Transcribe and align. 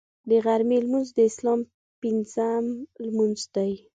د 0.29 0.31
غرمې 0.45 0.77
لمونځ 0.85 1.07
د 1.17 1.19
اسلام 1.29 1.59
پنځم 2.01 2.63
لمونځ 3.05 3.39
دی 3.55 3.71